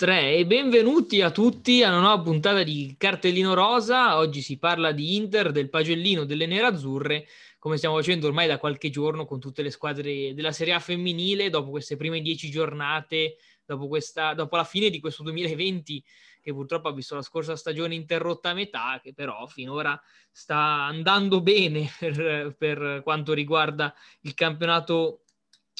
3 0.00 0.36
e 0.36 0.46
benvenuti 0.46 1.20
a 1.20 1.30
tutti 1.30 1.82
a 1.82 1.90
una 1.90 2.00
nuova 2.00 2.22
puntata 2.22 2.62
di 2.62 2.94
Cartellino 2.96 3.52
Rosa. 3.52 4.16
Oggi 4.16 4.40
si 4.40 4.56
parla 4.56 4.92
di 4.92 5.14
Inter, 5.14 5.52
del 5.52 5.68
pagellino 5.68 6.24
delle 6.24 6.46
nerazzurre, 6.46 7.26
come 7.58 7.76
stiamo 7.76 7.96
facendo 7.96 8.26
ormai 8.26 8.46
da 8.46 8.56
qualche 8.56 8.88
giorno 8.88 9.26
con 9.26 9.38
tutte 9.40 9.60
le 9.60 9.70
squadre 9.70 10.32
della 10.32 10.52
Serie 10.52 10.72
A 10.72 10.78
femminile, 10.78 11.50
dopo 11.50 11.68
queste 11.68 11.98
prime 11.98 12.22
dieci 12.22 12.48
giornate, 12.48 13.36
dopo, 13.66 13.88
questa, 13.88 14.32
dopo 14.32 14.56
la 14.56 14.64
fine 14.64 14.88
di 14.88 15.00
questo 15.00 15.22
2020 15.22 16.02
che 16.40 16.52
purtroppo 16.54 16.88
ha 16.88 16.94
visto 16.94 17.14
la 17.14 17.20
scorsa 17.20 17.54
stagione 17.54 17.94
interrotta 17.94 18.48
a 18.48 18.54
metà, 18.54 19.00
che 19.02 19.12
però 19.12 19.46
finora 19.48 20.00
sta 20.30 20.56
andando 20.56 21.42
bene 21.42 21.90
per, 22.00 22.54
per 22.56 23.02
quanto 23.04 23.34
riguarda 23.34 23.94
il 24.22 24.32
campionato 24.32 25.24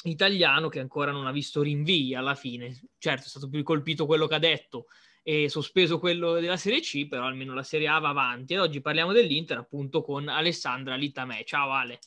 italiano 0.03 0.69
che 0.69 0.79
ancora 0.79 1.11
non 1.11 1.27
ha 1.27 1.31
visto 1.31 1.61
rinvii 1.61 2.15
alla 2.15 2.35
fine. 2.35 2.79
Certo, 2.97 3.25
è 3.25 3.29
stato 3.29 3.49
più 3.49 3.63
colpito 3.63 4.05
quello 4.05 4.27
che 4.27 4.35
ha 4.35 4.39
detto 4.39 4.87
e 5.23 5.49
sospeso 5.49 5.99
quello 5.99 6.33
della 6.33 6.57
Serie 6.57 6.79
C, 6.79 7.07
però 7.07 7.25
almeno 7.25 7.53
la 7.53 7.63
Serie 7.63 7.87
A 7.87 7.99
va 7.99 8.09
avanti. 8.09 8.53
E 8.53 8.59
oggi 8.59 8.81
parliamo 8.81 9.11
dell'Inter 9.11 9.57
appunto 9.57 10.01
con 10.01 10.27
Alessandra 10.27 10.95
Litamè. 10.95 11.43
Ciao 11.43 11.71
Ale. 11.71 11.99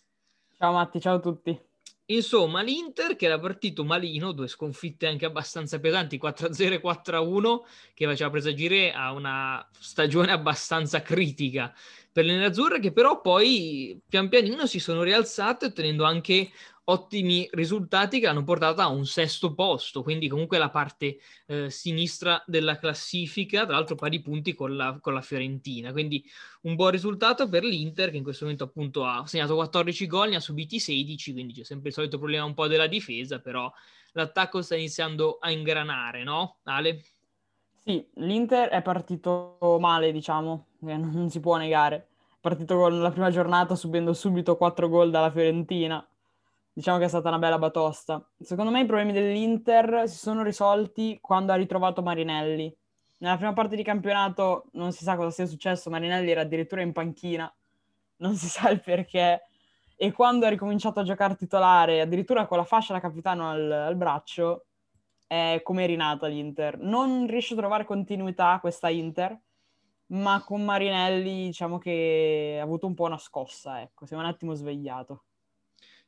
Ciao 0.57 0.73
Matti, 0.73 1.01
ciao 1.01 1.17
a 1.17 1.21
tutti. 1.21 1.59
Insomma, 2.07 2.61
l'Inter 2.61 3.17
che 3.17 3.25
era 3.25 3.39
partito 3.39 3.83
malino, 3.83 4.33
due 4.33 4.47
sconfitte 4.47 5.07
anche 5.07 5.25
abbastanza 5.25 5.81
pesanti, 5.81 6.19
4-0 6.19 6.73
e 6.75 6.81
4-1, 6.83 7.61
che 7.95 8.05
faceva 8.05 8.29
presagire 8.29 8.93
a 8.93 9.13
una 9.13 9.67
stagione 9.79 10.31
abbastanza 10.31 11.01
critica 11.01 11.75
per 12.13 12.27
le 12.27 12.35
nerazzurre, 12.35 12.79
che 12.79 12.93
però 12.93 13.23
poi 13.23 13.99
pian 14.07 14.29
pianino 14.29 14.67
si 14.67 14.81
sono 14.81 15.03
rialzate, 15.03 15.67
ottenendo 15.67 16.05
anche 16.05 16.51
ottimi 16.85 17.49
risultati 17.53 18.21
che 18.21 18.27
hanno 18.27 18.45
portato 18.45 18.81
a 18.81 18.89
un 18.89 19.07
sesto 19.07 19.55
posto, 19.55 20.03
quindi 20.03 20.29
comunque 20.29 20.59
la 20.59 20.71
parte 20.71 21.19
eh, 21.47 21.71
sinistra 21.71 22.43
della 22.47 22.79
classifica, 22.79 23.65
tra 23.65 23.75
l'altro 23.75 23.95
pari 23.95 24.21
punti 24.21 24.55
con 24.55 24.77
la, 24.77 24.99
con 25.01 25.15
la, 25.15 25.23
Fiorentina, 25.23 25.93
quindi 25.93 26.25
un 26.63 26.75
buon 26.75 26.91
risultato 26.91 27.49
per 27.49 27.65
l'Inter 27.65 28.11
che 28.11 28.19
in 28.19 28.23
questo 28.23 28.45
momento 28.45 28.65
appunto 28.65 29.05
ha 29.05 29.27
segnato 29.27 29.55
14 29.55 30.07
gol, 30.07 30.31
ne 30.31 30.37
ha 30.37 30.41
subiti 30.41 30.79
16, 30.79 31.33
quindi 31.33 31.55
c'è 31.55 31.65
sempre 31.65 31.89
il 31.89 31.95
solito 31.95 32.19
problema 32.19 32.45
un 32.45 32.55
po' 32.55 32.67
della 32.67 32.87
difesa, 32.87 33.41
però 33.41 33.73
l'attacco 34.13 34.61
sta 34.61 34.77
iniziando 34.77 35.39
a 35.41 35.51
ingranare, 35.51 36.23
no 36.23 36.59
Ale? 36.65 37.03
Sì, 37.83 38.07
l'Inter 38.17 38.69
è 38.69 38.83
partito 38.83 39.57
male, 39.81 40.13
diciamo, 40.13 40.67
eh, 40.87 40.97
non 40.97 41.29
si 41.31 41.41
può 41.41 41.57
negare. 41.57 42.09
Partito 42.41 42.77
con 42.77 43.01
la 43.01 43.11
prima 43.11 43.31
giornata 43.31 43.75
subendo 43.75 44.13
subito 44.13 44.57
4 44.57 44.89
gol 44.89 45.11
dalla 45.11 45.31
Fiorentina 45.31 46.07
diciamo 46.75 46.99
che 46.99 47.05
è 47.05 47.09
stata 47.09 47.29
una 47.29 47.39
bella 47.39 47.59
batosta. 47.59 48.29
Secondo 48.41 48.73
me 48.73 48.81
i 48.81 48.87
problemi 48.87 49.13
dell'Inter 49.13 50.09
si 50.09 50.19
sono 50.19 50.43
risolti 50.43 51.19
quando 51.21 51.53
ha 51.53 51.55
ritrovato 51.55 52.03
Marinelli. 52.03 52.77
Nella 53.19 53.37
prima 53.37 53.53
parte 53.53 53.77
di 53.77 53.85
campionato 53.85 54.67
non 54.73 54.93
si 54.93 55.05
sa 55.05 55.17
cosa 55.17 55.31
sia 55.31 55.47
successo, 55.47 55.89
Marinelli 55.89 56.31
era 56.31 56.41
addirittura 56.43 56.83
in 56.83 56.93
panchina, 56.93 57.53
non 58.17 58.35
si 58.35 58.49
sa 58.51 58.69
il 58.71 58.83
perché. 58.83 59.47
E 59.97 60.13
quando 60.13 60.45
ha 60.45 60.49
ricominciato 60.49 60.99
a 60.99 61.05
giocare 61.05 61.37
titolare, 61.37 62.01
addirittura 62.01 62.47
con 62.47 62.59
la 62.59 62.65
fascia 62.65 62.93
da 62.93 63.01
capitano 63.01 63.49
al, 63.49 63.71
al 63.71 63.97
braccio, 63.97 64.67
è 65.29 65.61
come 65.63 65.85
è 65.85 65.87
rinata 65.87 66.27
l'Inter. 66.27 66.79
Non 66.79 67.27
riesce 67.29 67.55
a 67.55 67.57
trovare 67.57 67.85
continuità 67.85 68.59
questa 68.61 68.91
Inter, 68.91 69.41
ma 70.07 70.43
con 70.45 70.65
Marinelli 70.65 71.47
diciamo 71.47 71.79
che 71.79 72.59
ha 72.61 72.65
avuto 72.65 72.89
un 72.89 72.95
po' 72.95 73.05
una 73.05 73.19
scossa, 73.19 73.81
ecco, 73.81 74.05
si 74.07 74.15
è 74.15 74.17
un 74.17 74.25
attimo 74.27 74.55
svegliato. 74.55 75.25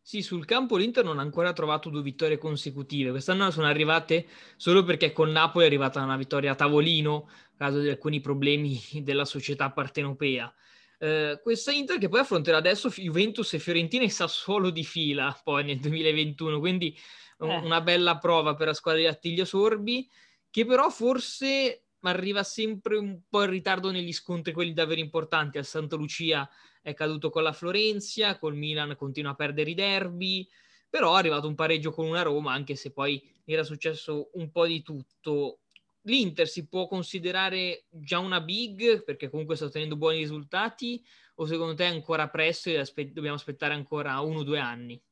Sì, 0.08 0.22
sul 0.22 0.44
campo 0.44 0.76
l'Inter 0.76 1.02
non 1.02 1.18
ha 1.18 1.22
ancora 1.22 1.52
trovato 1.52 1.90
due 1.90 2.00
vittorie 2.00 2.38
consecutive. 2.38 3.10
Quest'anno 3.10 3.50
sono 3.50 3.66
arrivate 3.66 4.28
solo 4.54 4.84
perché 4.84 5.12
con 5.12 5.32
Napoli 5.32 5.64
è 5.64 5.66
arrivata 5.66 6.00
una 6.00 6.16
vittoria 6.16 6.52
a 6.52 6.54
tavolino, 6.54 7.28
a 7.28 7.56
causa 7.56 7.80
di 7.80 7.88
alcuni 7.88 8.20
problemi 8.20 8.80
della 9.02 9.24
società 9.24 9.72
partenopea. 9.72 10.54
Eh, 11.00 11.40
questa 11.42 11.72
Inter 11.72 11.98
che 11.98 12.08
poi 12.08 12.20
affronterà 12.20 12.58
adesso 12.58 12.88
Juventus 12.88 13.52
e 13.54 13.58
Fiorentina 13.58 14.04
e 14.04 14.08
Sassuolo 14.08 14.70
di 14.70 14.84
fila 14.84 15.36
poi 15.42 15.64
nel 15.64 15.80
2021, 15.80 16.60
quindi 16.60 16.96
eh. 17.40 17.44
una 17.44 17.80
bella 17.80 18.16
prova 18.18 18.54
per 18.54 18.68
la 18.68 18.74
squadra 18.74 19.00
di 19.00 19.08
Attilio 19.08 19.44
Sorbi, 19.44 20.08
che 20.48 20.64
però 20.64 20.88
forse 20.88 21.85
arriva 22.10 22.42
sempre 22.42 22.96
un 22.96 23.20
po' 23.28 23.42
in 23.44 23.50
ritardo 23.50 23.90
negli 23.90 24.12
scontri, 24.12 24.52
quelli 24.52 24.72
davvero 24.72 25.00
importanti. 25.00 25.58
Al 25.58 25.64
Santa 25.64 25.96
Lucia 25.96 26.48
è 26.82 26.94
caduto 26.94 27.30
con 27.30 27.42
la 27.42 27.52
Florenzia, 27.52 28.38
col 28.38 28.54
Milan 28.54 28.96
continua 28.96 29.32
a 29.32 29.34
perdere 29.34 29.70
i 29.70 29.74
derby, 29.74 30.48
però 30.88 31.14
è 31.14 31.18
arrivato 31.18 31.48
un 31.48 31.54
pareggio 31.54 31.90
con 31.90 32.06
una 32.06 32.22
Roma, 32.22 32.52
anche 32.52 32.74
se 32.74 32.92
poi 32.92 33.22
era 33.44 33.64
successo 33.64 34.30
un 34.34 34.50
po' 34.50 34.66
di 34.66 34.82
tutto. 34.82 35.60
L'Inter 36.02 36.46
si 36.46 36.68
può 36.68 36.86
considerare 36.86 37.86
già 37.90 38.18
una 38.18 38.40
big 38.40 39.02
perché 39.02 39.28
comunque 39.28 39.56
sta 39.56 39.64
ottenendo 39.64 39.96
buoni 39.96 40.18
risultati 40.18 41.04
o 41.36 41.46
secondo 41.46 41.74
te 41.74 41.84
è 41.84 41.88
ancora 41.88 42.28
presto 42.28 42.70
e 42.70 42.78
aspe- 42.78 43.12
dobbiamo 43.12 43.36
aspettare 43.36 43.74
ancora 43.74 44.20
uno 44.20 44.38
o 44.38 44.44
due 44.44 44.60
anni? 44.60 45.02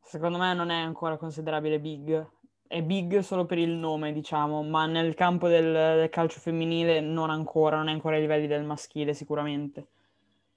Secondo 0.00 0.38
me 0.38 0.54
non 0.54 0.70
è 0.70 0.76
ancora 0.76 1.16
considerabile 1.16 1.78
big, 1.78 2.30
è 2.72 2.82
big 2.82 3.18
solo 3.18 3.44
per 3.44 3.58
il 3.58 3.70
nome, 3.70 4.12
diciamo, 4.12 4.62
ma 4.62 4.86
nel 4.86 5.14
campo 5.14 5.46
del, 5.46 5.72
del 5.72 6.08
calcio 6.08 6.40
femminile 6.40 7.00
non 7.00 7.28
ancora, 7.28 7.76
non 7.76 7.88
è 7.88 7.92
ancora 7.92 8.16
ai 8.16 8.22
livelli 8.22 8.46
del 8.46 8.64
maschile 8.64 9.12
sicuramente 9.12 9.88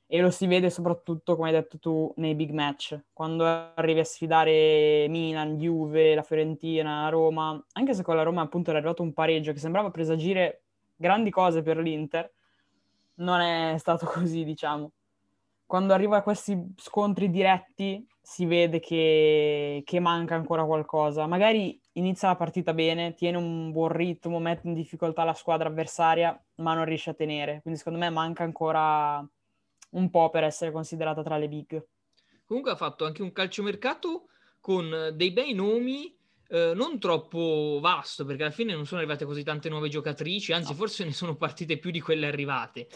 e 0.08 0.22
lo 0.22 0.30
si 0.30 0.46
vede 0.46 0.70
soprattutto, 0.70 1.36
come 1.36 1.50
hai 1.50 1.56
detto 1.56 1.80
tu, 1.80 2.14
nei 2.18 2.36
big 2.36 2.52
match, 2.52 2.98
quando 3.12 3.44
arrivi 3.44 4.00
a 4.00 4.06
sfidare 4.06 5.08
Milan, 5.10 5.58
Juve, 5.58 6.14
la 6.14 6.22
Fiorentina, 6.22 7.10
Roma, 7.10 7.62
anche 7.74 7.94
se 7.94 8.04
con 8.04 8.16
la 8.16 8.24
Roma 8.24 8.42
appunto 8.42 8.70
era 8.70 8.80
arrivato 8.80 9.02
un 9.02 9.14
pareggio 9.14 9.52
che 9.52 9.60
sembrava 9.60 9.90
presagire 9.90 10.64
grandi 10.96 11.32
cose 11.32 11.64
per 11.64 11.78
l'Inter, 11.78 12.32
non 13.16 13.42
è 13.42 13.78
stato 13.78 14.06
così, 14.08 14.44
diciamo. 14.44 14.92
Quando 15.66 15.94
arriva 15.94 16.18
a 16.18 16.22
questi 16.22 16.56
scontri 16.78 17.32
diretti 17.32 18.08
si 18.22 18.46
vede 18.46 18.80
che, 18.80 19.82
che 19.84 20.00
manca 20.00 20.36
ancora 20.36 20.64
qualcosa. 20.64 21.26
Magari 21.26 21.80
inizia 21.96 22.30
la 22.30 22.36
partita 22.36 22.74
bene, 22.74 23.14
tiene 23.14 23.38
un 23.38 23.72
buon 23.72 23.90
ritmo, 23.90 24.40
mette 24.40 24.68
in 24.68 24.74
difficoltà 24.74 25.24
la 25.24 25.34
squadra 25.34 25.70
avversaria, 25.70 26.40
ma 26.56 26.74
non 26.74 26.86
riesce 26.86 27.12
a 27.12 27.14
tenere. 27.14 27.62
Quindi 27.62 27.80
secondo 27.80 28.00
me 28.00 28.10
manca 28.10 28.44
ancora 28.44 29.26
un 29.90 30.10
po' 30.10 30.30
per 30.30 30.44
essere 30.44 30.72
considerata 30.72 31.24
tra 31.24 31.38
le 31.38 31.48
big. 31.48 31.86
Comunque 32.46 32.72
ha 32.72 32.76
fatto 32.76 33.06
anche 33.06 33.22
un 33.22 33.32
calciomercato 33.32 34.28
con 34.60 35.12
dei 35.14 35.32
bei 35.32 35.54
nomi, 35.54 36.16
eh, 36.50 36.74
non 36.76 37.00
troppo 37.00 37.80
vasto, 37.82 38.26
perché 38.26 38.44
alla 38.44 38.52
fine 38.52 38.74
non 38.74 38.86
sono 38.86 39.00
arrivate 39.00 39.26
così 39.26 39.44
tante 39.44 39.70
nuove 39.70 39.90
giocatrici, 39.90 40.54
anzi 40.54 40.72
no. 40.72 40.78
forse 40.78 41.04
ne 41.06 41.14
sono 41.14 41.36
partite 41.36 41.78
più 41.78 41.92
di 41.92 42.02
quelle 42.02 42.28
arrivate. 42.28 42.88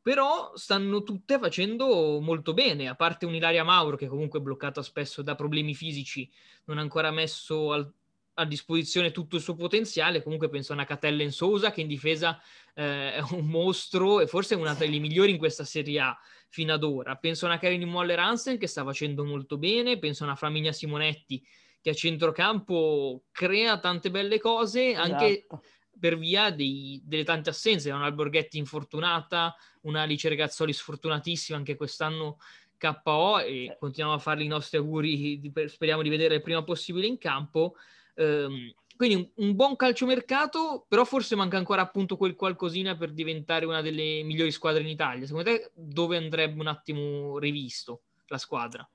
Però 0.00 0.52
stanno 0.54 1.02
tutte 1.02 1.38
facendo 1.38 2.20
molto 2.20 2.52
bene, 2.52 2.88
a 2.88 2.94
parte 2.94 3.24
un'Ilaria 3.24 3.64
Mauro 3.64 3.96
che 3.96 4.06
comunque 4.06 4.38
è 4.38 4.42
bloccata 4.42 4.82
spesso 4.82 5.22
da 5.22 5.34
problemi 5.34 5.74
fisici, 5.74 6.30
non 6.66 6.76
ha 6.76 6.82
ancora 6.82 7.10
messo 7.10 7.72
al, 7.72 7.90
a 8.34 8.44
disposizione 8.44 9.12
tutto 9.12 9.36
il 9.36 9.42
suo 9.42 9.54
potenziale. 9.54 10.22
Comunque 10.22 10.48
penso 10.48 10.72
a 10.72 10.76
una 10.76 10.84
Catella 10.84 11.22
in 11.22 11.32
Sousa 11.32 11.70
che 11.70 11.80
in 11.80 11.86
difesa 11.86 12.40
eh, 12.74 13.14
è 13.14 13.20
un 13.30 13.46
mostro 13.46 14.20
e 14.20 14.26
forse 14.26 14.54
è 14.54 14.58
una 14.58 14.74
delle 14.74 14.98
migliori 14.98 15.32
in 15.32 15.38
questa 15.38 15.64
Serie 15.64 16.00
A 16.00 16.18
fino 16.48 16.72
ad 16.72 16.82
ora. 16.82 17.16
Penso 17.16 17.46
a 17.46 17.48
una 17.48 17.58
Karin 17.58 17.88
Moller 17.88 18.18
Hansen 18.18 18.58
che 18.58 18.66
sta 18.66 18.84
facendo 18.84 19.24
molto 19.24 19.58
bene, 19.58 19.98
penso 19.98 20.22
a 20.22 20.26
una 20.26 20.36
Flaminia 20.36 20.72
Simonetti 20.72 21.44
che 21.80 21.90
a 21.90 21.94
centrocampo 21.94 23.24
crea 23.30 23.78
tante 23.78 24.10
belle 24.10 24.38
cose 24.40 24.94
anche 24.94 25.40
esatto. 25.40 25.62
per 25.98 26.16
via 26.16 26.50
dei, 26.50 27.00
delle 27.04 27.24
tante 27.24 27.50
assenze. 27.50 27.90
Una 27.90 28.06
Alborghetti 28.06 28.56
infortunata, 28.56 29.54
una 29.82 30.02
Alice 30.02 30.28
Regazzoli 30.28 30.72
sfortunatissima 30.72 31.58
anche 31.58 31.76
quest'anno 31.76 32.38
KO 32.78 33.38
e 33.40 33.76
continuiamo 33.78 34.18
a 34.18 34.20
fargli 34.20 34.44
i 34.44 34.48
nostri 34.48 34.78
auguri, 34.78 35.52
speriamo 35.66 36.02
di 36.02 36.08
vedere 36.08 36.36
il 36.36 36.42
prima 36.42 36.62
possibile 36.62 37.06
in 37.06 37.18
campo. 37.18 37.74
Um, 38.16 38.72
quindi 38.96 39.16
un, 39.16 39.46
un, 39.46 39.56
buon 39.56 39.76
calciomercato, 39.76 40.84
però 40.88 41.04
forse 41.04 41.34
manca 41.34 41.56
ancora 41.56 41.82
appunto 41.82 42.16
quel 42.16 42.36
qualcosina 42.36 42.96
per 42.96 43.12
diventare 43.12 43.66
una 43.66 43.80
delle 43.80 44.22
migliori 44.22 44.52
squadre 44.52 44.82
in 44.82 44.88
Italia. 44.88 45.26
Secondo 45.26 45.50
te 45.50 45.70
dove 45.74 46.16
andrebbe 46.16 46.60
un 46.60 46.68
attimo 46.68 47.38
rivisto 47.38 48.02
la 48.28 48.38
squadra? 48.38 48.88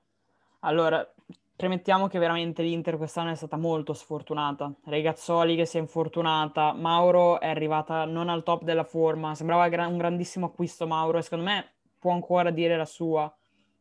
Allora, 0.60 1.06
premettiamo 1.54 2.08
che 2.08 2.18
veramente 2.18 2.62
l'Inter 2.62 2.96
quest'anno 2.96 3.32
è 3.32 3.34
stata 3.34 3.58
molto 3.58 3.92
sfortunata. 3.92 4.72
Regazzoli 4.84 5.56
che 5.56 5.66
si 5.66 5.76
è 5.76 5.80
infortunata, 5.80 6.72
Mauro 6.72 7.38
è 7.38 7.48
arrivata 7.48 8.06
non 8.06 8.30
al 8.30 8.42
top 8.42 8.62
della 8.62 8.84
forma, 8.84 9.34
sembrava 9.34 9.86
un 9.86 9.98
grandissimo 9.98 10.46
acquisto 10.46 10.86
Mauro 10.86 11.18
e 11.18 11.22
secondo 11.22 11.44
me 11.44 11.74
può 11.98 12.12
ancora 12.12 12.50
dire 12.50 12.78
la 12.78 12.86
sua 12.86 13.30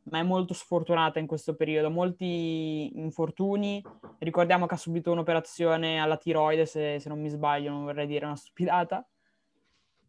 ma 0.03 0.19
è 0.19 0.23
molto 0.23 0.53
sfortunata 0.53 1.19
in 1.19 1.27
questo 1.27 1.55
periodo. 1.55 1.89
Molti 1.89 2.97
infortuni. 2.97 3.83
Ricordiamo 4.19 4.65
che 4.65 4.73
ha 4.73 4.77
subito 4.77 5.11
un'operazione 5.11 5.99
alla 5.99 6.17
tiroide, 6.17 6.65
se, 6.65 6.99
se 6.99 7.09
non 7.09 7.19
mi 7.19 7.29
sbaglio, 7.29 7.71
non 7.71 7.83
vorrei 7.83 8.07
dire 8.07 8.25
una 8.25 8.35
stupidata. 8.35 9.05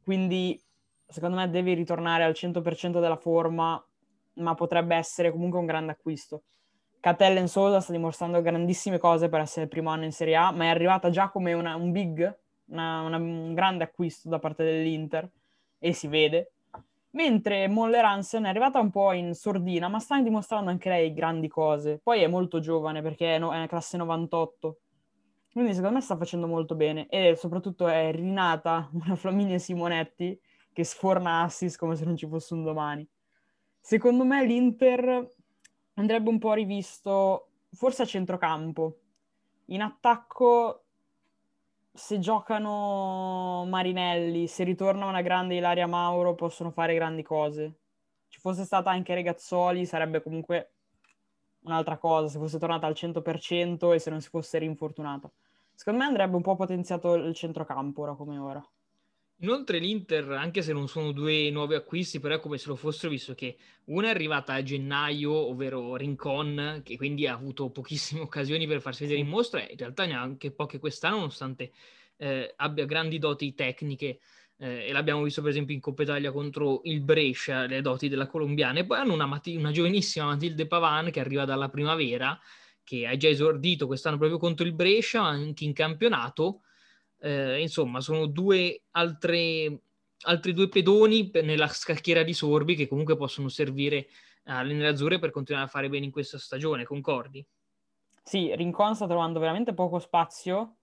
Quindi, 0.03 0.61
secondo 1.07 1.37
me, 1.37 1.51
deve 1.51 1.75
ritornare 1.75 2.25
al 2.25 2.33
100% 2.33 3.01
della 3.01 3.17
forma, 3.17 3.83
ma 4.35 4.55
potrebbe 4.55 4.97
essere 4.97 5.31
comunque 5.31 5.59
un 5.59 5.67
grande 5.67 5.93
acquisto. 5.93 6.43
Catella 7.01 7.41
in 7.41 7.49
Sosa 7.49 7.81
sta 7.81 7.93
dimostrando 7.93 8.43
grandissime 8.43 8.99
cose 8.99 9.29
per 9.29 9.41
essere 9.41 9.63
il 9.63 9.71
primo 9.71 9.91
anno 9.91 10.05
in 10.05 10.13
Serie 10.13 10.37
A, 10.37 10.51
ma 10.53 10.65
è 10.65 10.69
arrivata 10.69 11.11
già 11.11 11.31
come 11.31 11.53
una, 11.53 11.75
un 11.75 11.93
big 11.93 12.39
una, 12.71 13.03
una, 13.03 13.17
un 13.17 13.55
grande 13.55 13.85
acquisto 13.85 14.29
da 14.29 14.39
parte 14.39 14.65
dell'Inter 14.65 15.29
e 15.79 15.93
si 15.93 16.09
vede. 16.09 16.53
Mentre 17.13 17.67
Moller 17.67 18.05
Hansen 18.05 18.45
è 18.45 18.49
arrivata 18.49 18.79
un 18.79 18.91
po' 18.91 19.13
in 19.13 19.35
sordina, 19.35 19.89
ma 19.89 19.99
sta 19.99 20.21
dimostrando 20.21 20.71
anche 20.71 20.89
lei 20.89 21.13
grandi 21.13 21.49
cose. 21.49 21.99
Poi 22.03 22.23
è 22.23 22.29
molto 22.29 22.61
giovane 22.61 23.03
perché 23.03 23.35
è, 23.35 23.39
no, 23.39 23.53
è 23.53 23.67
classe 23.67 23.97
98. 23.97 24.79
Quindi 25.53 25.75
secondo 25.75 25.97
me 25.97 26.01
sta 26.03 26.17
facendo 26.17 26.47
molto 26.47 26.77
bene 26.77 27.09
e 27.09 27.35
soprattutto 27.37 27.89
è 27.89 28.13
rinata 28.13 28.89
una 28.93 29.17
Flaminia 29.17 29.59
Simonetti 29.59 30.39
che 30.73 30.85
sforna 30.85 31.43
assist 31.43 31.77
come 31.77 31.97
se 31.97 32.05
non 32.05 32.17
ci 32.17 32.29
fosse 32.29 32.55
un 32.55 32.63
domani. 32.63 33.07
Secondo 33.81 34.25
me 34.25 34.45
l'Inter 34.45 35.29
andrebbe 35.95 36.29
un 36.29 36.39
po' 36.39 36.53
rivisto 36.53 37.49
forse 37.73 38.03
a 38.03 38.07
centrocampo. 38.07 38.99
In 39.67 39.83
attacco 39.83 40.85
se 41.93 42.19
giocano 42.19 43.65
Marinelli, 43.67 44.47
se 44.47 44.65
ritorna 44.65 45.07
una 45.07 45.23
grande 45.23 45.57
Ilaria 45.57 45.87
Mauro, 45.87 46.35
possono 46.35 46.71
fare 46.71 46.95
grandi 46.95 47.23
cose. 47.23 47.79
Ci 48.29 48.39
fosse 48.41 48.65
stata 48.65 48.91
anche 48.91 49.15
Regazzoli, 49.15 49.87
sarebbe 49.87 50.23
comunque 50.23 50.73
un'altra 51.63 51.99
cosa, 51.99 52.29
se 52.29 52.39
fosse 52.39 52.59
tornata 52.59 52.87
al 52.87 52.95
100% 52.95 53.93
e 53.93 53.99
se 53.99 54.11
non 54.11 54.21
si 54.21 54.29
fosse 54.29 54.59
rinfortunata. 54.59 55.31
Secondo 55.75 56.01
me 56.01 56.07
andrebbe 56.07 56.37
un 56.37 56.43
po' 56.43 56.57
potenziato 56.57 57.15
il 57.15 57.35
centrocampo 57.35 58.03
ora 58.03 58.15
come 58.15 58.39
ora. 58.39 58.65
Inoltre 59.43 59.79
l'Inter, 59.79 60.33
anche 60.33 60.61
se 60.61 60.75
non 60.75 60.87
sono 60.87 61.13
due 61.13 61.51
nuovi 61.51 61.75
acquisti, 61.75 62.21
però 62.21 62.35
è 62.35 62.41
come 62.41 62.59
se 62.59 62.69
lo 62.69 62.77
fossero, 62.77 63.11
visto 63.11 63.35
che 63.35 63.57
una 63.85 64.09
è 64.09 64.11
arrivata 64.11 64.53
a 64.53 64.63
gennaio, 64.63 65.33
ovvero 65.33 65.97
Rincon, 65.97 66.83
che 66.85 66.99
quindi 66.99 67.27
ha 67.27 67.33
avuto 67.33 67.71
pochissime 67.71 68.21
occasioni 68.23 68.67
per 68.67 68.83
farsi 68.83 69.05
vedere 69.05 69.21
in 69.21 69.29
mostra, 69.29 69.67
e 69.67 69.73
in 69.73 69.79
realtà 69.79 70.05
neanche 70.05 70.51
poche 70.51 70.79
quest'anno, 70.79 71.17
nonostante 71.17 71.73
eh, 72.19 72.53
abbia 72.57 72.85
grandi 72.85 73.19
doti 73.19 73.55
tecniche, 73.55 74.21
eh, 74.59 74.89
e 74.89 74.93
l'abbiamo 74.93 75.23
visto 75.23 75.41
per 75.41 75.51
esempio 75.53 75.75
in 75.75 75.81
Coppa 75.81 76.03
Italia 76.03 76.33
contro 76.33 76.83
il 76.85 77.01
Brescia, 77.01 77.65
le 77.65 77.81
doti 77.81 78.11
della 78.11 78.27
colombiana, 78.27 78.81
e 78.81 78.85
poi 78.85 78.99
hanno 78.99 79.15
una, 79.15 79.27
Mati- 79.27 79.57
una 79.57 79.71
giovanissima 79.71 80.27
Matilde 80.27 80.67
Pavan 80.67 81.11
che 81.11 81.21
arriva 81.21 81.47
dalla 81.47 81.71
primavera, 81.71 82.39
che 82.85 83.07
ha 83.07 83.17
già 83.17 83.29
esordito 83.29 83.87
quest'anno 83.87 84.19
proprio 84.19 84.39
contro 84.39 84.67
il 84.67 84.75
Brescia, 84.75 85.23
anche 85.23 85.65
in 85.65 85.73
campionato, 85.73 86.61
eh, 87.21 87.61
insomma, 87.61 88.01
sono 88.01 88.27
due 88.27 88.83
altre, 88.93 89.81
altri 90.23 90.53
due 90.53 90.69
pedoni 90.69 91.31
nella 91.43 91.69
scacchiera 91.69 92.23
di 92.23 92.33
Sorbi 92.33 92.75
che 92.75 92.89
comunque 92.89 93.17
possono 93.17 93.49
servire 93.49 94.09
alle 94.45 94.75
nerazzurre 94.75 95.19
per 95.19 95.31
continuare 95.31 95.67
a 95.67 95.71
fare 95.71 95.89
bene 95.89 96.07
in 96.07 96.11
questa 96.11 96.39
stagione, 96.39 96.85
concordi? 96.85 97.47
Sì, 98.23 98.55
Rincon 98.55 98.95
sta 98.95 99.07
trovando 99.07 99.39
veramente 99.39 99.75
poco 99.75 99.99
spazio 99.99 100.77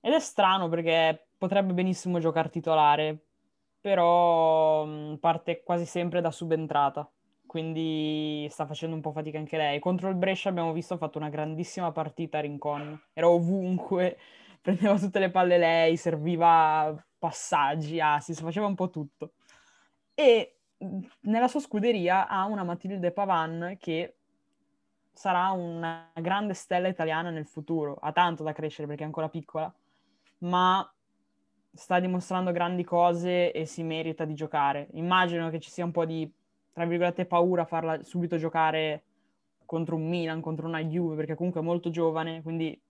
ed 0.00 0.12
è 0.12 0.20
strano 0.20 0.68
perché 0.68 1.28
potrebbe 1.36 1.72
benissimo 1.72 2.18
giocare 2.18 2.50
titolare, 2.50 3.26
però 3.80 4.84
mh, 4.84 5.18
parte 5.18 5.62
quasi 5.62 5.86
sempre 5.86 6.20
da 6.20 6.30
subentrata, 6.30 7.10
quindi 7.46 8.46
sta 8.50 8.66
facendo 8.66 8.94
un 8.94 9.00
po' 9.00 9.12
fatica 9.12 9.38
anche 9.38 9.56
lei. 9.56 9.78
Contro 9.78 10.08
il 10.08 10.14
Brescia 10.14 10.48
abbiamo 10.48 10.72
visto 10.72 10.94
ha 10.94 10.98
fatto 10.98 11.18
una 11.18 11.30
grandissima 11.30 11.90
partita 11.92 12.40
Rincon, 12.40 13.00
era 13.12 13.28
ovunque, 13.28 14.18
prendeva 14.60 14.98
tutte 14.98 15.18
le 15.18 15.30
palle 15.30 15.58
lei, 15.58 15.96
serviva 15.96 16.94
passaggi, 17.18 18.00
assist, 18.00 18.42
faceva 18.42 18.66
un 18.66 18.74
po' 18.74 18.90
tutto. 18.90 19.32
E 20.14 20.58
nella 21.20 21.48
sua 21.48 21.60
scuderia 21.60 22.28
ha 22.28 22.44
una 22.44 22.64
Matilde 22.64 23.12
Pavan 23.12 23.76
che 23.78 24.16
sarà 25.12 25.50
una 25.50 26.10
grande 26.14 26.54
stella 26.54 26.88
italiana 26.88 27.30
nel 27.30 27.46
futuro. 27.46 27.96
Ha 28.00 28.12
tanto 28.12 28.44
da 28.44 28.52
crescere 28.52 28.86
perché 28.86 29.02
è 29.02 29.06
ancora 29.06 29.28
piccola, 29.28 29.72
ma 30.38 30.88
sta 31.72 32.00
dimostrando 32.00 32.52
grandi 32.52 32.84
cose 32.84 33.52
e 33.52 33.66
si 33.66 33.82
merita 33.82 34.24
di 34.24 34.34
giocare. 34.34 34.88
Immagino 34.92 35.50
che 35.50 35.60
ci 35.60 35.70
sia 35.70 35.84
un 35.84 35.90
po' 35.90 36.04
di, 36.04 36.30
tra 36.72 36.84
virgolette, 36.86 37.26
paura 37.26 37.62
a 37.62 37.66
farla 37.66 38.02
subito 38.02 38.36
giocare 38.36 39.04
contro 39.64 39.96
un 39.96 40.08
Milan, 40.08 40.40
contro 40.40 40.66
una 40.66 40.82
Juve, 40.82 41.16
perché 41.16 41.34
comunque 41.34 41.60
è 41.60 41.64
molto 41.64 41.90
giovane, 41.90 42.42
quindi 42.42 42.80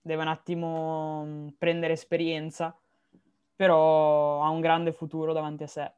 deve 0.00 0.22
un 0.22 0.28
attimo 0.28 1.24
mm, 1.24 1.48
prendere 1.58 1.92
esperienza, 1.94 2.78
però 3.54 4.42
ha 4.42 4.48
un 4.48 4.60
grande 4.60 4.92
futuro 4.92 5.32
davanti 5.32 5.62
a 5.64 5.66
sé. 5.66 5.92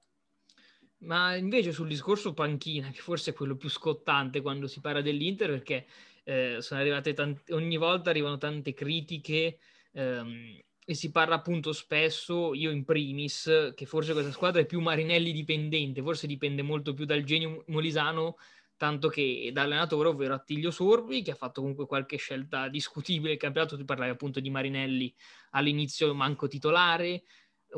Ma 1.03 1.35
invece 1.35 1.73
sul 1.73 1.89
discorso 1.89 2.35
panchina, 2.35 2.91
che 2.91 3.01
forse 3.01 3.31
è 3.31 3.35
quello 3.35 3.57
più 3.57 3.71
scottante 3.71 4.43
quando 4.43 4.67
si 4.67 4.81
parla 4.81 5.01
dell'Inter, 5.01 5.49
perché 5.49 5.87
eh, 6.25 6.57
sono 6.61 6.81
arrivate 6.81 7.15
tante, 7.15 7.55
ogni 7.55 7.77
volta 7.79 8.11
arrivano 8.11 8.37
tante 8.37 8.75
critiche 8.75 9.59
ehm, 9.93 10.59
e 10.85 10.95
si 10.95 11.11
parla 11.11 11.37
appunto 11.37 11.73
spesso, 11.73 12.53
io 12.53 12.71
in 12.71 12.85
primis, 12.85 13.73
che 13.75 13.87
forse 13.87 14.13
questa 14.13 14.33
squadra 14.33 14.61
è 14.61 14.67
più 14.67 14.81
Marinelli 14.81 15.33
dipendente, 15.33 16.03
forse 16.03 16.27
dipende 16.27 16.63
molto 16.63 16.93
più 16.93 17.07
dal 17.07 17.23
genio 17.23 17.65
molisano 17.69 18.37
tanto 18.81 19.11
che 19.11 19.51
da 19.53 19.65
allenatore, 19.65 20.09
ovvero 20.09 20.33
Attilio 20.33 20.71
Sorbi, 20.71 21.21
che 21.21 21.33
ha 21.33 21.35
fatto 21.35 21.61
comunque 21.61 21.85
qualche 21.85 22.17
scelta 22.17 22.67
discutibile. 22.69 23.33
Il 23.33 23.39
campionato, 23.39 23.77
tu 23.77 23.85
parlavi 23.85 24.11
appunto 24.11 24.41
di 24.41 24.49
Marinelli 24.49 25.15
all'inizio 25.51 26.15
manco 26.15 26.49
titolare, 26.49 27.25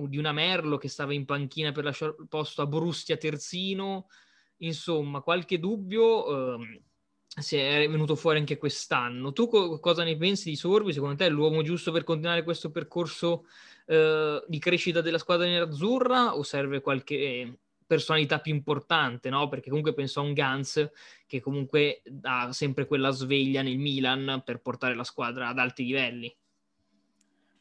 di 0.07 0.17
una 0.17 0.31
Merlo 0.31 0.77
che 0.77 0.87
stava 0.87 1.13
in 1.13 1.25
panchina 1.25 1.73
per 1.73 1.83
lasciare 1.83 2.15
il 2.21 2.29
posto 2.29 2.63
a 2.63 2.67
Brustia 2.67 3.17
terzino, 3.17 4.07
insomma, 4.59 5.23
qualche 5.23 5.59
dubbio 5.59 6.61
eh, 6.61 6.83
si 7.27 7.57
è 7.57 7.89
venuto 7.89 8.15
fuori 8.15 8.39
anche 8.39 8.57
quest'anno. 8.57 9.33
Tu 9.33 9.49
co- 9.49 9.81
cosa 9.81 10.05
ne 10.05 10.17
pensi 10.17 10.51
di 10.51 10.57
Sorbi? 10.57 10.93
Secondo 10.93 11.17
te 11.17 11.27
è 11.27 11.31
l'uomo 11.31 11.63
giusto 11.63 11.91
per 11.91 12.05
continuare 12.05 12.45
questo 12.45 12.71
percorso 12.71 13.47
eh, 13.87 14.41
di 14.47 14.59
crescita 14.61 15.01
della 15.01 15.19
squadra 15.19 15.47
nerazzurra 15.47 16.37
o 16.37 16.45
serve 16.45 16.81
qualche 16.81 17.59
personalità 17.93 18.41
più 18.41 18.55
importante, 18.55 19.29
no? 19.29 19.49
Perché 19.49 19.69
comunque 19.69 19.93
penso 19.93 20.21
a 20.21 20.23
un 20.23 20.33
Gans 20.33 20.91
che 21.27 21.41
comunque 21.41 22.03
ha 22.23 22.51
sempre 22.51 22.87
quella 22.87 23.11
sveglia 23.11 23.61
nel 23.61 23.77
Milan 23.77 24.41
per 24.43 24.63
portare 24.63 24.95
la 24.95 25.05
squadra 25.05 25.49
ad 25.49 25.59
alti 25.59 25.85
livelli. 25.85 26.35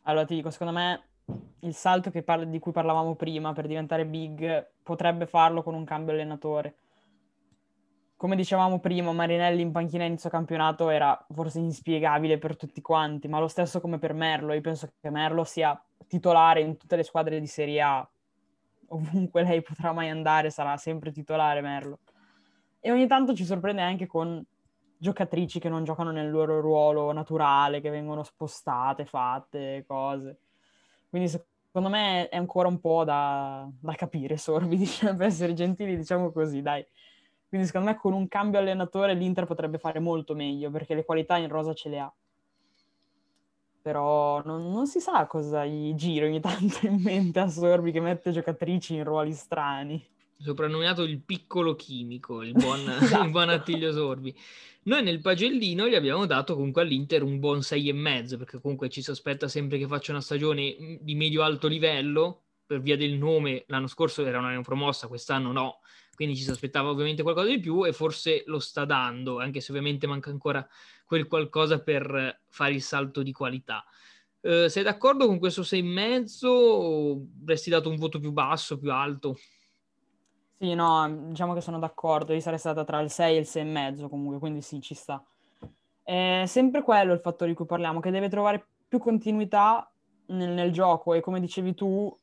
Allora 0.04 0.24
ti 0.24 0.36
dico, 0.36 0.50
secondo 0.50 0.72
me 0.72 1.08
il 1.62 1.74
salto 1.74 2.12
parla- 2.24 2.46
di 2.46 2.60
cui 2.60 2.72
parlavamo 2.72 3.16
prima 3.16 3.52
per 3.52 3.68
diventare 3.68 4.06
big 4.06 4.72
potrebbe 4.82 5.26
farlo 5.26 5.64
con 5.64 5.74
un 5.74 5.84
cambio 5.84 6.14
allenatore. 6.14 6.76
Come 8.16 8.38
dicevamo 8.38 8.80
prima, 8.80 9.12
Marinelli 9.12 9.62
in 9.62 9.74
panchina 9.74 10.06
inizio 10.06 10.30
campionato 10.30 10.90
era 10.90 11.26
forse 11.34 11.60
inspiegabile 11.60 12.38
per 12.38 12.56
tutti 12.56 12.80
quanti, 12.80 13.28
ma 13.28 13.40
lo 13.40 13.50
stesso 13.50 13.82
come 13.82 14.00
per 14.00 14.14
Merlo. 14.14 14.54
Io 14.54 14.62
penso 14.62 14.88
che 15.02 15.10
Merlo 15.10 15.44
sia 15.44 15.78
titolare 16.08 16.62
in 16.62 16.78
tutte 16.78 16.96
le 16.96 17.04
squadre 17.04 17.38
di 17.38 17.48
Serie 17.48 17.82
A 17.82 18.10
ovunque 18.92 19.44
lei 19.44 19.62
potrà 19.62 19.92
mai 19.92 20.10
andare 20.10 20.50
sarà 20.50 20.78
sempre 20.78 21.12
titolare 21.12 21.62
Merlo. 21.62 22.00
E 22.80 22.92
ogni 22.92 23.08
tanto 23.08 23.34
ci 23.34 23.46
sorprende 23.46 23.82
anche 23.82 24.08
con 24.08 24.44
giocatrici 24.98 25.60
che 25.60 25.70
non 25.70 25.84
giocano 25.84 26.12
nel 26.12 26.30
loro 26.30 26.60
ruolo 26.60 27.12
naturale, 27.12 27.82
che 27.82 27.90
vengono 27.90 28.24
spostate, 28.24 29.06
fatte, 29.06 29.84
cose. 29.88 30.40
Quindi 31.10 31.28
secondo 31.28 31.90
me 31.90 32.30
è 32.30 32.38
ancora 32.38 32.68
un 32.68 32.80
po' 32.80 33.04
da, 33.04 33.68
da 33.80 33.94
capire, 33.94 34.38
Sorbi, 34.38 34.78
diciamo, 34.78 35.18
per 35.18 35.28
essere 35.28 35.54
gentili, 35.54 35.96
diciamo 35.96 36.32
così, 36.32 36.62
dai. 36.62 36.86
Quindi 37.48 37.68
secondo 37.68 37.90
me 37.90 37.98
con 37.98 38.14
un 38.14 38.28
cambio 38.28 38.60
allenatore 38.60 39.14
l'Inter 39.14 39.46
potrebbe 39.46 39.78
fare 39.78 40.00
molto 40.00 40.36
meglio, 40.36 40.72
perché 40.72 40.96
le 40.96 41.04
qualità 41.04 41.38
in 41.38 41.50
rosa 41.50 41.74
ce 41.74 41.90
le 41.90 42.00
ha 42.00 42.14
però 43.82 44.42
non, 44.46 44.72
non, 44.72 44.88
si 44.88 45.00
sa 45.00 45.26
cosa 45.26 45.66
gli 45.66 45.94
gira 45.96 46.26
ogni 46.26 46.40
tanto 46.42 46.86
in 46.86 47.02
mente 47.02 47.40
a 47.40 47.48
Sorbi 47.48 47.92
che 47.92 48.00
mette 48.00 48.32
giocatrici 48.32 48.96
in 48.96 49.04
ruoli 49.04 49.34
strani. 49.34 50.04
Soprannominato 50.38 51.04
il 51.04 51.20
piccolo 51.20 51.76
chimico, 51.76 52.42
il 52.42 52.54
buon, 52.54 52.80
esatto. 52.90 53.22
il 53.26 53.32
buon 53.32 53.50
Attilio 53.50 53.92
Sorbi. 53.92 54.36
Noi 54.84 55.04
nel 55.04 55.22
pagellino 55.22 55.88
gli 55.88 55.94
abbiamo 55.94 56.26
dato 56.26 56.56
comunque 56.56 56.82
all'Inter 56.82 57.22
un 57.22 57.40
buon 57.40 57.60
6,5 57.60 58.38
perché 58.38 58.60
comunque 58.60 58.90
ci 58.90 59.04
si 59.04 59.12
aspetta 59.12 59.48
sempre 59.48 59.78
che 59.78 59.86
faccia 59.86 60.12
una 60.12 60.22
stagione 60.22 60.76
mm, 60.80 60.96
di 61.02 61.14
medio-alto 61.14 61.68
livello 61.68 62.46
per 62.66 62.82
via 62.82 62.98
del 62.98 63.14
nome. 63.14 63.66
L'anno 63.68 63.88
scorso 63.88 64.26
era 64.26 64.40
una 64.40 64.60
promossa, 64.62 65.08
quest'anno 65.08 65.52
no, 65.52 65.80
quindi 66.16 66.36
ci 66.36 66.44
si 66.44 66.52
aspettava 66.52 66.90
ovviamente 66.90 67.24
qualcosa 67.24 67.48
di 67.48 67.60
più 67.60 67.86
e 67.86 67.94
forse 67.94 68.44
lo 68.46 68.60
sta 68.60 68.86
dando, 68.86 69.40
anche 69.40 69.60
se 69.60 69.72
ovviamente 69.72 70.08
manca 70.08 70.30
ancora 70.30 70.66
quel 71.06 71.28
qualcosa 71.28 71.82
per 71.82 72.42
fare 72.48 72.74
il 72.74 72.82
salto 72.82 73.24
di 73.24 73.32
qualità. 73.32 73.84
Uh, 74.42 74.68
sei 74.68 74.84
d'accordo 74.84 75.28
con 75.28 75.38
questo 75.38 75.62
6,5 75.62 76.46
o 76.48 77.28
avresti 77.42 77.70
dato 77.70 77.90
un 77.90 77.96
voto 77.96 78.20
più 78.20 78.32
basso, 78.32 78.78
più 78.78 78.92
alto? 78.92 79.38
Sì, 80.58 80.74
no, 80.74 81.28
diciamo 81.28 81.54
che 81.54 81.62
sono 81.62 81.80
d'accordo. 81.80 82.34
Io 82.34 82.40
sarei 82.40 82.60
stata 82.60 82.84
tra 82.84 83.00
il 83.02 83.10
6 83.10 83.36
e 83.36 83.40
il 83.40 83.48
6,5 83.48 84.10
comunque, 84.10 84.40
quindi 84.40 84.62
sì, 84.62 84.80
ci 84.80 84.94
sta. 84.94 85.24
È 86.04 86.44
sempre 86.46 86.84
quello 86.84 87.14
il 87.14 87.20
fattore 87.20 87.50
di 87.50 87.56
cui 87.56 87.66
parliamo, 87.66 88.00
che 88.00 88.12
deve 88.12 88.30
trovare 88.30 88.66
più 88.88 89.00
continuità 89.00 89.92
nel, 90.28 90.50
nel 90.50 90.72
gioco 90.72 91.14
e 91.14 91.22
come 91.22 91.40
dicevi 91.40 91.74
tu, 91.74 92.16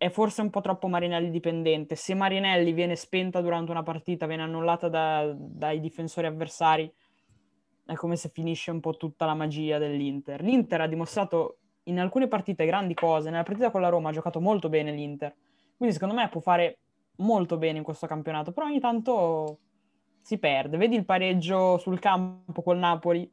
è 0.00 0.08
forse 0.08 0.40
un 0.40 0.48
po' 0.48 0.62
troppo 0.62 0.88
Marinelli 0.88 1.28
dipendente. 1.28 1.94
Se 1.94 2.14
Marinelli 2.14 2.72
viene 2.72 2.96
spenta 2.96 3.42
durante 3.42 3.70
una 3.70 3.82
partita, 3.82 4.24
viene 4.24 4.44
annullata 4.44 4.88
da, 4.88 5.30
dai 5.36 5.78
difensori 5.78 6.26
avversari, 6.26 6.90
è 7.84 7.92
come 7.96 8.16
se 8.16 8.30
finisce 8.30 8.70
un 8.70 8.80
po' 8.80 8.96
tutta 8.96 9.26
la 9.26 9.34
magia 9.34 9.76
dell'Inter. 9.76 10.40
L'Inter 10.40 10.80
ha 10.80 10.86
dimostrato 10.86 11.58
in 11.82 12.00
alcune 12.00 12.28
partite 12.28 12.64
grandi 12.64 12.94
cose. 12.94 13.28
Nella 13.28 13.42
partita 13.42 13.70
con 13.70 13.82
la 13.82 13.90
Roma 13.90 14.08
ha 14.08 14.12
giocato 14.12 14.40
molto 14.40 14.70
bene 14.70 14.90
l'Inter. 14.90 15.36
Quindi 15.76 15.94
secondo 15.94 16.14
me 16.14 16.30
può 16.30 16.40
fare 16.40 16.78
molto 17.16 17.58
bene 17.58 17.76
in 17.76 17.84
questo 17.84 18.06
campionato, 18.06 18.52
però 18.52 18.64
ogni 18.68 18.80
tanto 18.80 19.58
si 20.22 20.38
perde. 20.38 20.78
Vedi 20.78 20.96
il 20.96 21.04
pareggio 21.04 21.76
sul 21.76 21.98
campo 21.98 22.62
col 22.62 22.78
Napoli, 22.78 23.30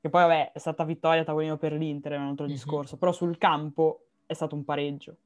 che 0.00 0.08
poi 0.08 0.22
vabbè 0.22 0.52
è 0.52 0.58
stata 0.58 0.84
vittoria 0.84 1.22
tavolino 1.22 1.58
per 1.58 1.74
l'Inter, 1.74 2.12
è 2.12 2.16
un 2.16 2.28
altro 2.28 2.46
mm-hmm. 2.46 2.54
discorso, 2.54 2.96
però 2.96 3.12
sul 3.12 3.36
campo 3.36 4.06
è 4.24 4.32
stato 4.32 4.54
un 4.54 4.64
pareggio. 4.64 5.16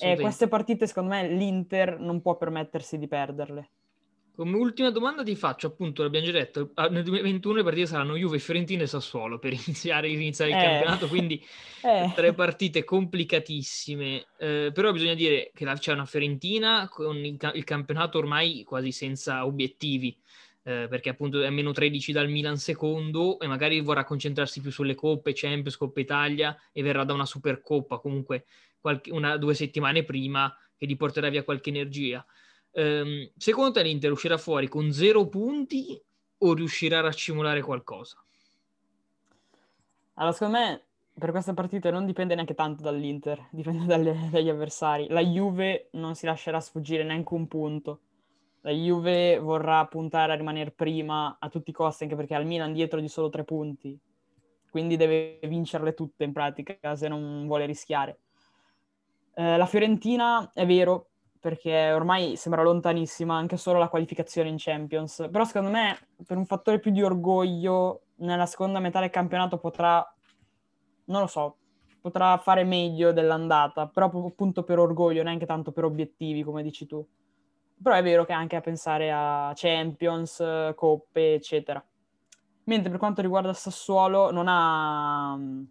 E 0.00 0.16
queste 0.18 0.48
partite 0.48 0.86
secondo 0.86 1.10
me 1.10 1.28
l'Inter 1.28 1.98
non 1.98 2.20
può 2.20 2.36
permettersi 2.36 2.98
di 2.98 3.08
perderle. 3.08 3.70
Come 4.34 4.56
ultima 4.56 4.90
domanda 4.90 5.22
ti 5.22 5.36
faccio, 5.36 5.66
appunto, 5.66 6.02
l'abbiamo 6.02 6.24
già 6.24 6.32
detto, 6.32 6.70
ah, 6.74 6.88
nel 6.88 7.02
2021 7.02 7.56
le 7.56 7.62
partite 7.62 7.86
saranno 7.86 8.16
Juve, 8.16 8.38
Fiorentina 8.38 8.82
e 8.82 8.86
Sassuolo 8.86 9.38
per 9.38 9.52
iniziare, 9.66 10.08
iniziare 10.08 10.52
il 10.52 10.56
eh. 10.56 10.62
campionato, 10.62 11.06
quindi 11.06 11.44
eh. 11.84 12.10
tre 12.14 12.32
partite 12.32 12.82
complicatissime, 12.82 14.24
eh, 14.38 14.70
però 14.72 14.90
bisogna 14.90 15.12
dire 15.12 15.50
che 15.54 15.66
c'è 15.66 15.92
una 15.92 16.06
Fiorentina 16.06 16.88
con 16.88 17.16
il, 17.18 17.36
il 17.52 17.64
campionato 17.64 18.16
ormai 18.16 18.64
quasi 18.64 18.90
senza 18.90 19.44
obiettivi, 19.44 20.16
eh, 20.62 20.86
perché 20.88 21.10
appunto 21.10 21.42
è 21.42 21.50
meno 21.50 21.72
13 21.72 22.12
dal 22.12 22.30
Milan 22.30 22.56
secondo 22.56 23.38
e 23.38 23.46
magari 23.46 23.80
vorrà 23.80 24.04
concentrarsi 24.04 24.62
più 24.62 24.70
sulle 24.70 24.94
coppe, 24.94 25.34
Champions, 25.34 25.76
Coppa 25.76 26.00
Italia 26.00 26.56
e 26.72 26.82
verrà 26.82 27.04
da 27.04 27.12
una 27.12 27.26
Supercoppa 27.26 27.98
comunque 27.98 28.46
qualche, 28.82 29.10
una, 29.10 29.38
due 29.38 29.54
settimane 29.54 30.04
prima 30.04 30.54
che 30.76 30.86
gli 30.86 30.96
porterà 30.96 31.30
via 31.30 31.44
qualche 31.44 31.70
energia. 31.70 32.24
Um, 32.72 33.30
secondo 33.36 33.72
te 33.72 33.82
l'Inter 33.82 34.10
uscirà 34.10 34.36
fuori 34.36 34.68
con 34.68 34.92
zero 34.92 35.28
punti 35.28 35.98
o 36.38 36.54
riuscirà 36.54 36.98
a 36.98 37.02
raccimolare 37.02 37.62
qualcosa? 37.62 38.22
Allora, 40.14 40.32
secondo 40.32 40.58
me 40.58 40.82
per 41.14 41.30
queste 41.30 41.54
partite 41.54 41.90
non 41.90 42.06
dipende 42.06 42.34
neanche 42.34 42.54
tanto 42.54 42.82
dall'Inter, 42.82 43.48
dipende 43.52 43.86
dalle, 43.86 44.28
dagli 44.30 44.48
avversari. 44.48 45.06
La 45.08 45.22
Juve 45.22 45.88
non 45.92 46.14
si 46.14 46.26
lascerà 46.26 46.60
sfuggire 46.60 47.04
neanche 47.04 47.32
un 47.34 47.46
punto. 47.46 48.00
La 48.62 48.70
Juve 48.70 49.38
vorrà 49.38 49.84
puntare 49.86 50.32
a 50.32 50.36
rimanere 50.36 50.70
prima 50.70 51.36
a 51.40 51.48
tutti 51.48 51.70
i 51.70 51.72
costi, 51.72 52.04
anche 52.04 52.16
perché 52.16 52.34
al 52.34 52.46
Milan 52.46 52.72
dietro 52.72 53.00
di 53.00 53.08
solo 53.08 53.28
tre 53.28 53.44
punti. 53.44 53.98
Quindi 54.70 54.96
deve 54.96 55.38
vincerle 55.42 55.94
tutte 55.94 56.24
in 56.24 56.32
pratica 56.32 56.96
se 56.96 57.08
non 57.08 57.46
vuole 57.46 57.66
rischiare. 57.66 58.18
Eh, 59.34 59.56
la 59.56 59.66
Fiorentina 59.66 60.50
è 60.52 60.66
vero, 60.66 61.08
perché 61.42 61.90
ormai 61.92 62.36
sembra 62.36 62.62
lontanissima 62.62 63.34
anche 63.34 63.56
solo 63.56 63.78
la 63.78 63.88
qualificazione 63.88 64.48
in 64.48 64.56
Champions. 64.58 65.28
Però 65.30 65.44
secondo 65.44 65.70
me, 65.70 65.98
per 66.24 66.36
un 66.36 66.46
fattore 66.46 66.78
più 66.78 66.92
di 66.92 67.02
orgoglio, 67.02 68.02
nella 68.16 68.46
seconda 68.46 68.78
metà 68.78 69.00
del 69.00 69.10
campionato 69.10 69.58
potrà, 69.58 70.06
non 71.06 71.20
lo 71.20 71.26
so, 71.26 71.56
potrà 72.00 72.36
fare 72.38 72.62
meglio 72.64 73.12
dell'andata, 73.12 73.88
però 73.88 74.06
appunto 74.06 74.62
per 74.62 74.78
orgoglio, 74.78 75.22
neanche 75.22 75.46
tanto 75.46 75.72
per 75.72 75.84
obiettivi, 75.84 76.44
come 76.44 76.62
dici 76.62 76.86
tu. 76.86 77.04
Però 77.82 77.96
è 77.96 78.02
vero 78.02 78.24
che 78.24 78.32
anche 78.32 78.56
a 78.56 78.60
pensare 78.60 79.10
a 79.10 79.52
Champions, 79.54 80.72
coppe, 80.76 81.34
eccetera. 81.34 81.84
Mentre 82.64 82.90
per 82.90 82.98
quanto 83.00 83.20
riguarda 83.20 83.52
Sassuolo, 83.52 84.30
non 84.30 84.46
ha 84.46 85.34
mm, 85.36 85.62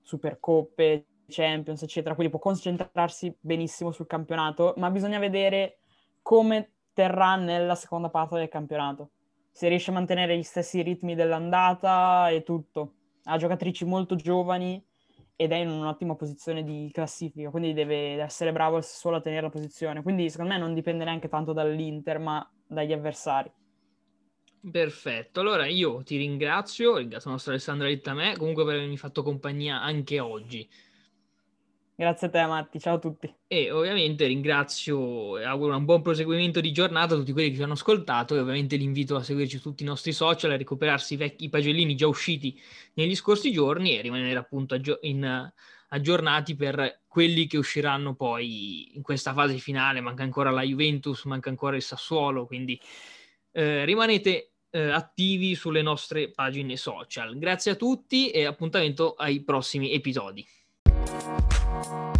supercoppe, 0.00 1.04
Champions, 1.28 1.82
eccetera, 1.82 2.14
quindi 2.14 2.32
può 2.32 2.40
concentrarsi 2.40 3.36
benissimo 3.40 3.92
sul 3.92 4.06
campionato, 4.06 4.74
ma 4.76 4.90
bisogna 4.90 5.18
vedere 5.18 5.78
come 6.22 6.72
terrà 6.92 7.36
nella 7.36 7.74
seconda 7.74 8.08
parte 8.08 8.36
del 8.36 8.48
campionato. 8.48 9.10
Se 9.52 9.68
riesce 9.68 9.90
a 9.90 9.94
mantenere 9.94 10.36
gli 10.36 10.42
stessi 10.42 10.82
ritmi 10.82 11.14
dell'andata 11.14 12.28
e 12.30 12.42
tutto. 12.42 12.94
Ha 13.24 13.36
giocatrici 13.36 13.84
molto 13.84 14.14
giovani 14.16 14.82
ed 15.34 15.52
è 15.52 15.56
in 15.56 15.68
un'ottima 15.68 16.14
posizione 16.14 16.64
di 16.64 16.90
classifica, 16.92 17.50
quindi 17.50 17.74
deve 17.74 18.20
essere 18.22 18.52
bravo 18.52 18.80
solo 18.80 19.16
a 19.16 19.20
tenere 19.20 19.42
la 19.42 19.50
posizione. 19.50 20.02
Quindi 20.02 20.30
secondo 20.30 20.52
me 20.52 20.58
non 20.58 20.74
dipende 20.74 21.04
neanche 21.04 21.28
tanto 21.28 21.52
dall'Inter, 21.52 22.18
ma 22.18 22.50
dagli 22.66 22.92
avversari. 22.92 23.52
Perfetto, 24.70 25.40
allora 25.40 25.66
io 25.66 26.02
ti 26.02 26.16
ringrazio, 26.16 26.96
ringrazio 26.96 27.28
il 27.28 27.34
nostro 27.34 27.52
Alessandro 27.52 27.86
Littamè, 27.86 28.36
comunque 28.36 28.64
per 28.64 28.74
avermi 28.76 28.96
fatto 28.96 29.22
compagnia 29.22 29.80
anche 29.80 30.18
oggi. 30.18 30.68
Grazie 31.98 32.26
a 32.26 32.30
te 32.30 32.44
Matti, 32.44 32.78
ciao 32.78 32.96
a 32.96 32.98
tutti. 32.98 33.34
E 33.46 33.70
ovviamente 33.70 34.26
ringrazio 34.26 35.38
e 35.38 35.44
auguro 35.44 35.74
un 35.74 35.86
buon 35.86 36.02
proseguimento 36.02 36.60
di 36.60 36.70
giornata 36.70 37.14
a 37.14 37.16
tutti 37.16 37.32
quelli 37.32 37.48
che 37.48 37.56
ci 37.56 37.62
hanno 37.62 37.72
ascoltato 37.72 38.34
e 38.36 38.38
ovviamente 38.38 38.76
li 38.76 38.84
invito 38.84 39.16
a 39.16 39.22
seguirci 39.22 39.56
su 39.56 39.70
tutti 39.70 39.82
i 39.82 39.86
nostri 39.86 40.12
social, 40.12 40.50
a 40.50 40.56
recuperarsi 40.58 41.14
i 41.14 41.16
vecchi 41.16 41.48
pagellini 41.48 41.94
già 41.94 42.06
usciti 42.06 42.60
negli 42.94 43.16
scorsi 43.16 43.50
giorni 43.50 43.96
e 43.96 44.02
rimanere 44.02 44.38
appunto 44.38 44.74
aggio- 44.74 44.98
in, 45.02 45.50
aggiornati 45.88 46.54
per 46.54 47.04
quelli 47.06 47.46
che 47.46 47.56
usciranno 47.56 48.14
poi 48.14 48.94
in 48.94 49.00
questa 49.00 49.32
fase 49.32 49.56
finale. 49.56 50.02
Manca 50.02 50.22
ancora 50.22 50.50
la 50.50 50.62
Juventus, 50.62 51.24
manca 51.24 51.48
ancora 51.48 51.76
il 51.76 51.82
Sassuolo, 51.82 52.44
quindi 52.44 52.78
eh, 53.52 53.86
rimanete 53.86 54.52
eh, 54.68 54.90
attivi 54.90 55.54
sulle 55.54 55.80
nostre 55.80 56.30
pagine 56.30 56.76
social. 56.76 57.38
Grazie 57.38 57.70
a 57.70 57.74
tutti 57.74 58.28
e 58.28 58.44
appuntamento 58.44 59.14
ai 59.14 59.40
prossimi 59.42 59.92
episodi. 59.92 60.46
We'll 61.76 62.16